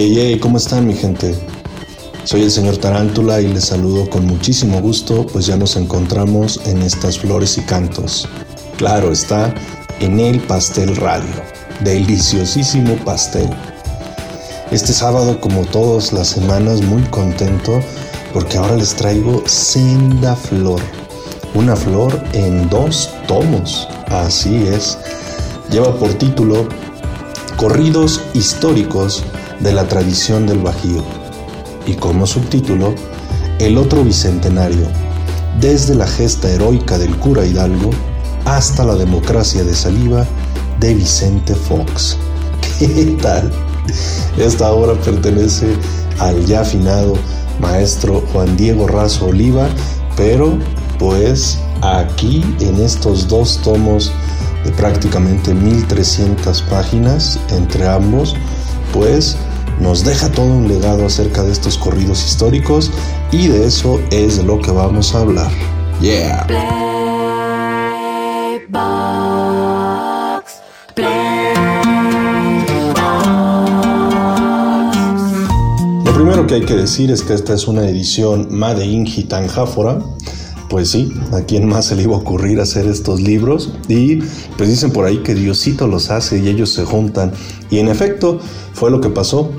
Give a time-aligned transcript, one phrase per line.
[0.00, 1.34] Hey, hey, ¿cómo están mi gente?
[2.22, 6.82] Soy el señor Tarántula y les saludo con muchísimo gusto, pues ya nos encontramos en
[6.82, 8.28] estas flores y cantos.
[8.76, 9.52] Claro, está
[9.98, 11.42] en el Pastel Radio,
[11.80, 13.50] deliciosísimo pastel.
[14.70, 17.80] Este sábado, como todas las semanas, muy contento
[18.32, 20.80] porque ahora les traigo Senda Flor,
[21.54, 24.96] una flor en dos tomos, así es.
[25.72, 26.68] Lleva por título
[27.56, 29.24] Corridos históricos
[29.60, 31.02] de la tradición del Bajío
[31.86, 32.94] y como subtítulo
[33.58, 34.86] El otro bicentenario,
[35.60, 37.90] desde la gesta heroica del cura Hidalgo
[38.44, 40.26] hasta la democracia de saliva
[40.78, 42.16] de Vicente Fox.
[42.78, 43.50] ¿Qué tal?
[44.38, 45.76] Esta obra pertenece
[46.18, 47.14] al ya afinado
[47.60, 49.68] maestro Juan Diego Razo Oliva,
[50.16, 50.56] pero
[50.98, 54.12] pues aquí en estos dos tomos
[54.64, 58.34] de prácticamente 1300 páginas entre ambos,
[58.92, 59.36] pues
[59.80, 62.90] nos deja todo un legado acerca de estos corridos históricos
[63.32, 65.50] y de eso es de lo que vamos a hablar.
[66.00, 66.46] Yeah.
[76.04, 79.98] Lo primero que hay que decir es que esta es una edición Made in Gitanjáfora
[80.68, 83.72] pues sí, ¿a quién más se le iba a ocurrir hacer estos libros?
[83.88, 84.16] Y
[84.56, 87.32] pues dicen por ahí que Diosito los hace y ellos se juntan.
[87.70, 88.38] Y en efecto,
[88.74, 89.50] fue lo que pasó.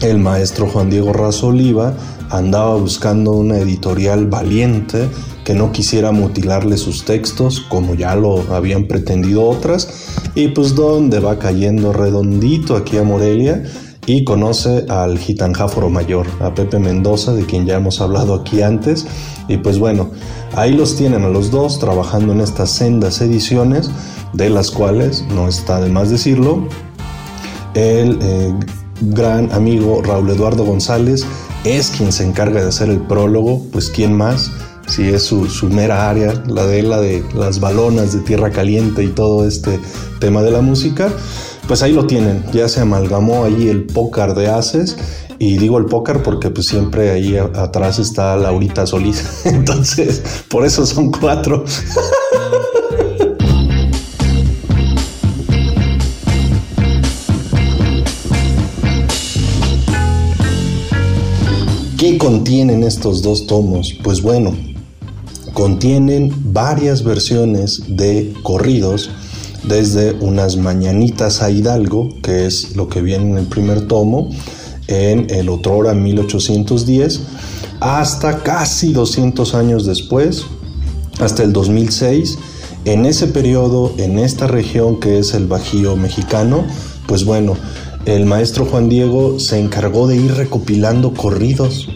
[0.00, 1.92] El maestro Juan Diego Razo Oliva
[2.30, 5.08] andaba buscando una editorial valiente
[5.44, 10.14] que no quisiera mutilarle sus textos como ya lo habían pretendido otras.
[10.36, 13.64] Y pues donde va cayendo redondito aquí a Morelia
[14.06, 19.04] y conoce al gitanjáforo mayor, a Pepe Mendoza, de quien ya hemos hablado aquí antes.
[19.48, 20.10] Y pues bueno,
[20.54, 23.90] ahí los tienen a los dos trabajando en estas sendas ediciones,
[24.32, 26.68] de las cuales, no está de más decirlo,
[27.74, 28.18] el
[29.00, 31.24] gran amigo Raúl Eduardo González
[31.64, 34.50] es quien se encarga de hacer el prólogo, pues quién más,
[34.86, 39.04] si es su, su, mera área, la de la de las balonas de tierra caliente
[39.04, 39.78] y todo este
[40.18, 41.12] tema de la música
[41.68, 44.96] pues ahí lo tienen, ya se amalgamó ahí el pócar de Aces
[45.38, 50.86] y digo el pócar porque pues siempre ahí atrás está Laurita Solís, entonces por eso
[50.86, 51.64] son cuatro.
[61.98, 63.92] ¿Qué contienen estos dos tomos?
[64.04, 64.54] Pues bueno,
[65.52, 69.10] contienen varias versiones de corridos
[69.64, 74.30] desde unas mañanitas a Hidalgo, que es lo que viene en el primer tomo,
[74.86, 77.20] en el otrora 1810,
[77.80, 80.44] hasta casi 200 años después,
[81.18, 82.38] hasta el 2006.
[82.84, 86.64] En ese periodo, en esta región que es el Bajío mexicano,
[87.08, 87.56] pues bueno,
[88.08, 91.88] el maestro Juan Diego se encargó de ir recopilando corridos,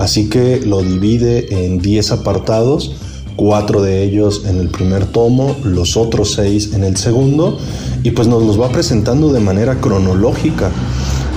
[0.00, 2.96] así que lo divide en 10 apartados
[3.36, 7.58] cuatro de ellos en el primer tomo, los otros seis en el segundo,
[8.02, 10.70] y pues nos los va presentando de manera cronológica.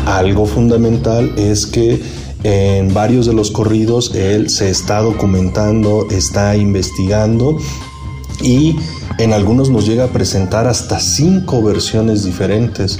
[0.06, 2.02] Algo fundamental es que
[2.44, 7.58] en varios de los corridos él se está documentando, está investigando
[8.42, 8.76] y
[9.18, 13.00] en algunos nos llega a presentar hasta cinco versiones diferentes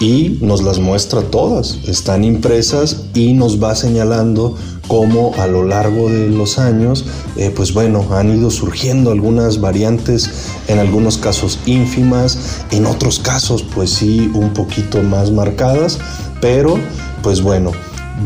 [0.00, 6.10] y nos las muestra todas, están impresas y nos va señalando cómo a lo largo
[6.10, 7.04] de los años,
[7.36, 10.30] eh, pues bueno, han ido surgiendo algunas variantes,
[10.66, 15.98] en algunos casos ínfimas, en otros casos pues sí un poquito más marcadas,
[16.40, 16.78] pero
[17.22, 17.72] pues bueno,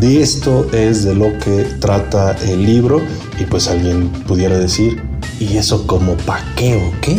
[0.00, 3.00] de esto es de lo que trata el libro
[3.39, 5.03] y pues alguien pudiera decir,
[5.41, 7.19] ¿y eso como pa' qué o qué?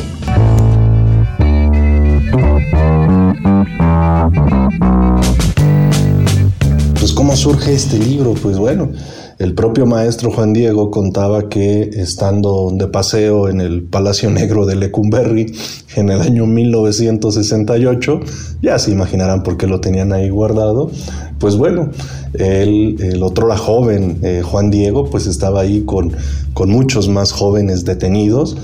[7.33, 8.35] ¿Cómo surge este libro?
[8.35, 8.91] Pues bueno,
[9.39, 14.75] el propio maestro Juan Diego contaba que estando de paseo en el Palacio Negro de
[14.75, 15.52] Lecumberri
[15.96, 18.19] en el año 1968,
[18.61, 20.91] ya se imaginarán por qué lo tenían ahí guardado,
[21.40, 21.90] pues bueno,
[22.35, 26.13] el, otro era joven eh, Juan Diego pues estaba ahí con,
[26.53, 28.58] con muchos más jóvenes detenidos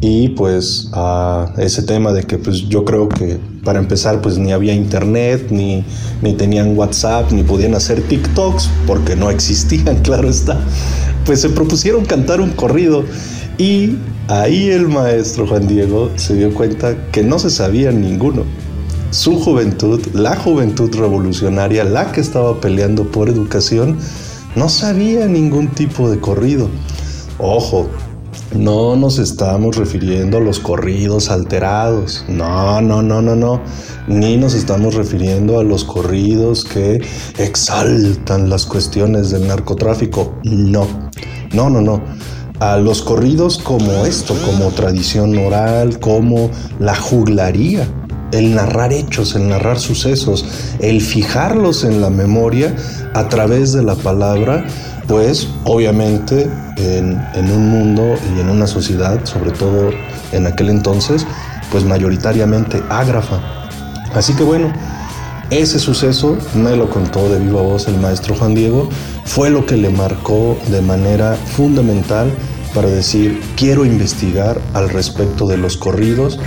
[0.00, 4.52] y pues a ese tema de que pues yo creo que para empezar pues ni
[4.52, 5.84] había internet, ni,
[6.22, 10.60] ni tenían WhatsApp, ni podían hacer TikToks porque no existían, claro está,
[11.24, 13.04] pues se propusieron cantar un corrido
[13.58, 13.96] y
[14.28, 18.44] ahí el maestro Juan Diego se dio cuenta que no se sabía ninguno.
[19.10, 23.96] Su juventud, la juventud revolucionaria, la que estaba peleando por educación,
[24.56, 26.68] no sabía ningún tipo de corrido.
[27.38, 27.88] Ojo,
[28.54, 32.24] no nos estamos refiriendo a los corridos alterados.
[32.28, 33.60] No, no, no, no, no.
[34.06, 37.00] Ni nos estamos refiriendo a los corridos que
[37.38, 40.34] exaltan las cuestiones del narcotráfico.
[40.44, 40.86] No,
[41.52, 42.02] no, no, no.
[42.60, 47.86] A los corridos como esto, como tradición oral, como la juglaría
[48.32, 50.44] el narrar hechos, el narrar sucesos,
[50.80, 52.74] el fijarlos en la memoria
[53.14, 54.66] a través de la palabra,
[55.06, 59.90] pues obviamente en, un mundo y en una sociedad, sobre todo
[60.32, 61.26] en aquel entonces,
[61.70, 63.40] pues mayoritariamente ágrafa.
[64.14, 64.72] Así que bueno,
[65.50, 68.88] ese suceso, me lo contó de viva voz el maestro Juan Diego,
[69.24, 72.32] fue lo que le marcó de manera fundamental
[72.74, 76.38] para decir, quiero investigar al respecto de los corridos,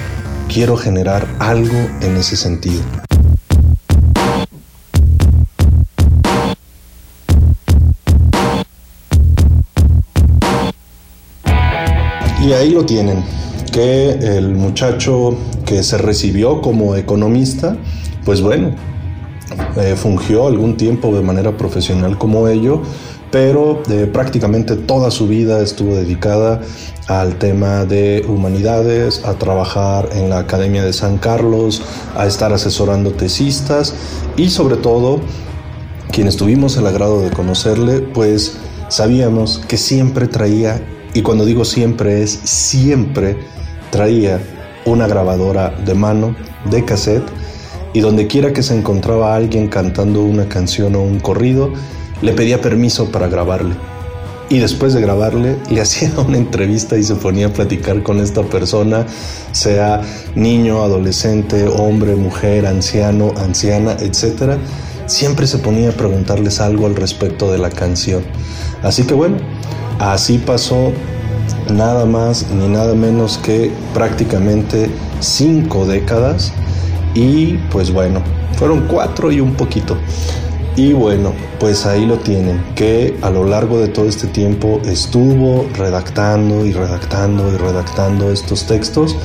[0.53, 2.83] quiero generar algo en ese sentido.
[12.50, 13.24] Y ahí lo tienen,
[13.72, 15.38] que el muchacho
[15.68, 17.78] que se recibió como economista,
[18.25, 18.72] pues bueno,
[19.78, 22.81] eh, fungió algún tiempo de manera profesional como ello,
[23.30, 26.60] pero eh, prácticamente toda su vida estuvo dedicada
[27.06, 31.84] al tema de humanidades, a trabajar en la Academia de San Carlos,
[32.18, 33.94] a estar asesorando tesistas
[34.38, 35.19] y sobre todo,
[36.12, 38.57] quienes tuvimos el agrado de conocerle, pues
[38.88, 40.81] sabíamos que siempre traía,
[41.13, 43.38] y cuando digo siempre es siempre
[43.91, 44.39] traía
[44.85, 46.35] una grabadora de mano,
[46.69, 47.27] de cassette,
[47.94, 51.73] y donde quiera que se encontraba alguien cantando una canción o un corrido,
[52.21, 53.75] le pedía permiso para grabarle.
[54.50, 58.44] Y después de grabarle, le hacía una entrevista y se ponía a platicar con esta
[58.44, 59.06] persona,
[59.51, 60.01] sea
[60.35, 64.57] niño, adolescente, hombre, mujer, anciano, anciana, etc.
[65.06, 68.23] Siempre se ponía a preguntarles algo al respecto de la canción.
[68.83, 69.38] Así que bueno,
[70.00, 70.92] así pasó
[71.72, 76.51] nada más ni nada menos que prácticamente cinco décadas
[77.13, 78.22] y pues bueno,
[78.57, 79.98] fueron cuatro y un poquito.
[80.75, 85.68] Y bueno, pues ahí lo tienen, que a lo largo de todo este tiempo estuvo
[85.75, 89.18] redactando y redactando y redactando estos textos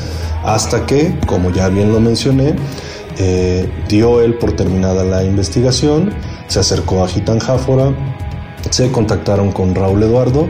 [0.44, 2.56] hasta que, como ya bien lo mencioné,
[3.18, 6.12] eh, dio él por terminada la investigación,
[6.48, 7.94] se acercó a Gitanjáfora,
[8.74, 10.48] se contactaron con Raúl Eduardo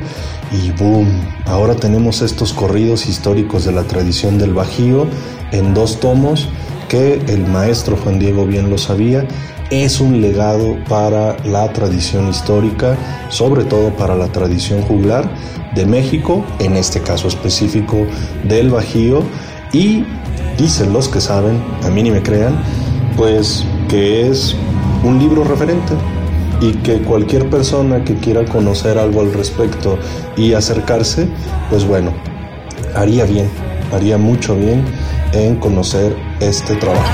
[0.51, 1.07] y boom,
[1.45, 5.07] ahora tenemos estos corridos históricos de la tradición del Bajío
[5.53, 6.49] en dos tomos
[6.89, 9.27] que el maestro Juan Diego bien lo sabía.
[9.69, 12.97] Es un legado para la tradición histórica,
[13.29, 15.31] sobre todo para la tradición juglar
[15.75, 18.07] de México, en este caso específico
[18.45, 19.23] del Bajío,
[19.71, 20.03] y
[20.57, 22.59] dicen los que saben, a mí ni me crean,
[23.19, 24.57] pues que es
[25.03, 25.93] un libro referente
[26.61, 29.99] y que cualquier persona que quiera conocer algo al respecto
[30.37, 31.29] y acercarse,
[31.71, 32.13] pues bueno,
[32.95, 33.49] haría bien,
[33.93, 34.85] haría mucho bien
[35.33, 37.11] en conocer este trabajo.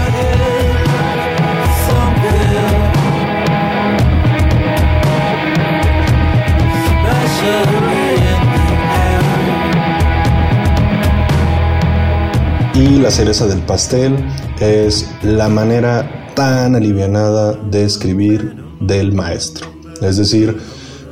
[12.75, 14.17] Y la cereza del pastel
[14.59, 19.69] es la manera tan alivianada de escribir del maestro.
[20.01, 20.57] Es decir,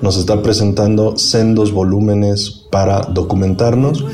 [0.00, 4.04] nos está presentando sendos volúmenes para documentarnos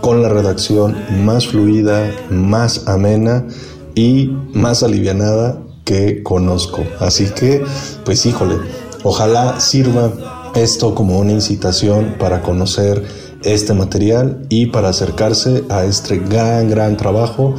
[0.00, 3.46] con la redacción más fluida, más amena
[3.94, 6.84] y más alivianada que conozco.
[7.00, 7.64] Así que,
[8.04, 8.56] pues híjole,
[9.04, 13.02] ojalá sirva esto como una incitación para conocer
[13.42, 17.54] este material y para acercarse a este gran, gran trabajo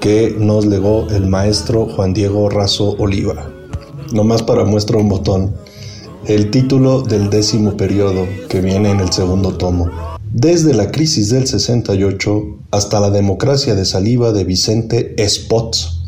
[0.00, 3.55] que nos legó el maestro Juan Diego Razo Oliva.
[4.12, 5.54] Nomás para muestra un botón.
[6.26, 9.90] El título del décimo periodo que viene en el segundo tomo.
[10.32, 16.00] Desde la crisis del 68 hasta la democracia de saliva de Vicente Spots,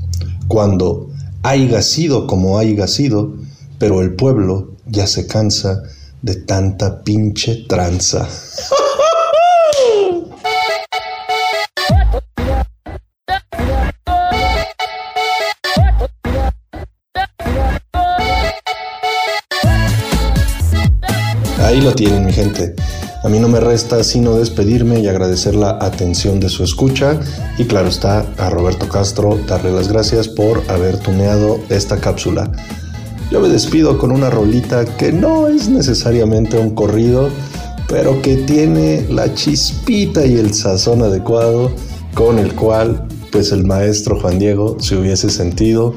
[0.48, 1.10] cuando
[1.42, 3.34] haya sido como haya sido,
[3.78, 5.82] pero el pueblo ya se cansa
[6.22, 8.28] de tanta pinche tranza.
[21.68, 22.74] Ahí lo tienen, mi gente.
[23.22, 27.20] A mí no me resta sino despedirme y agradecer la atención de su escucha.
[27.58, 32.50] Y claro está, a Roberto Castro darle las gracias por haber tuneado esta cápsula.
[33.30, 37.28] Yo me despido con una rolita que no es necesariamente un corrido,
[37.86, 41.70] pero que tiene la chispita y el sazón adecuado
[42.14, 45.92] con el cual pues el maestro Juan Diego se hubiese sentido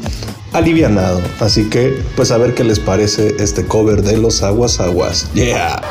[0.53, 1.21] alivianado.
[1.39, 5.31] Así que, pues a ver qué les parece este cover de los aguas aguas.
[5.33, 5.81] Yeah.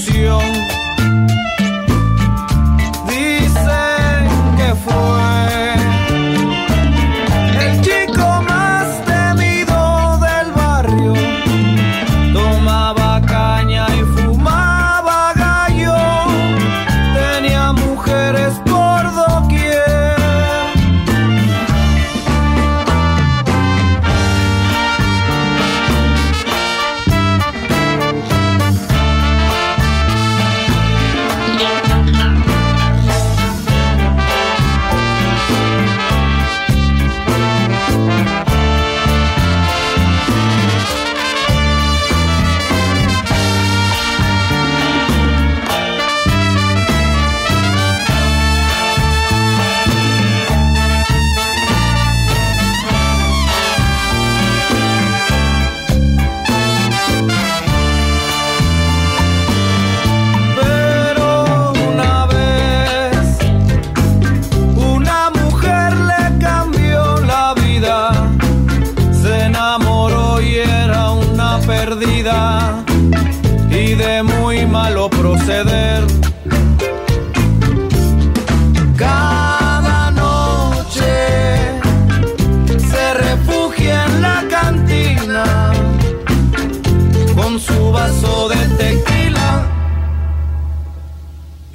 [0.00, 0.59] ilusión.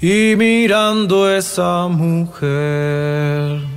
[0.08, 3.75] Y mirando esa mujer.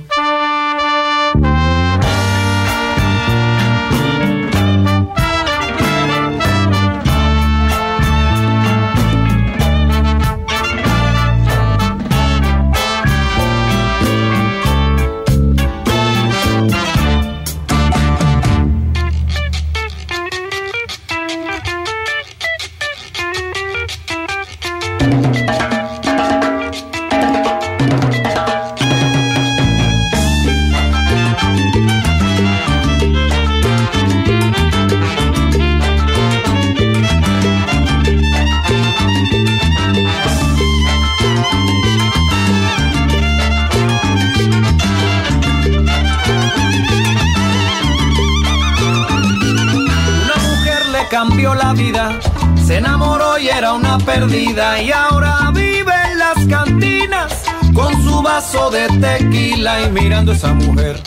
[54.05, 60.35] Perdida y ahora vive en las cantinas con su vaso de tequila y mirando a
[60.35, 61.01] esa mujer,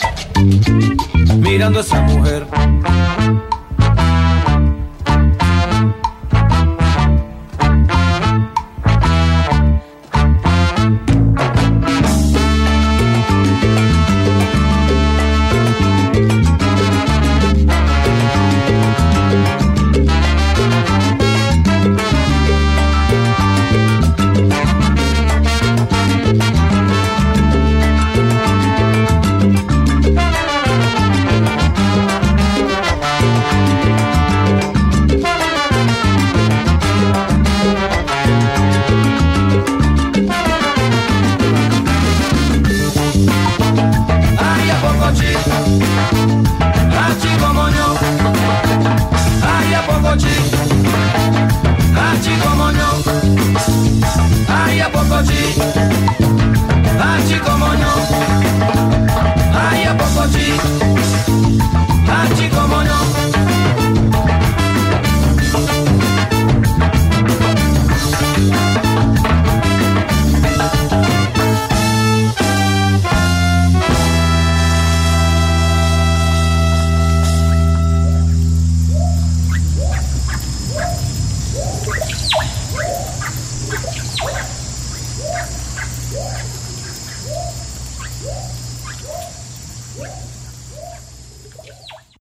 [1.37, 2.47] mirando a esa mujer.